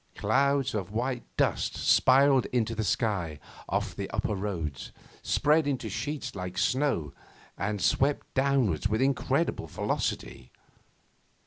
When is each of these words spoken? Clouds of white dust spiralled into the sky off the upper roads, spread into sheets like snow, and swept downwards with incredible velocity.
Clouds 0.15 0.73
of 0.73 0.89
white 0.91 1.21
dust 1.37 1.75
spiralled 1.75 2.47
into 2.47 2.73
the 2.73 2.83
sky 2.83 3.39
off 3.69 3.95
the 3.95 4.09
upper 4.09 4.33
roads, 4.33 4.91
spread 5.21 5.67
into 5.67 5.89
sheets 5.89 6.33
like 6.33 6.57
snow, 6.57 7.13
and 7.55 7.79
swept 7.79 8.25
downwards 8.33 8.89
with 8.89 8.99
incredible 8.99 9.67
velocity. 9.67 10.51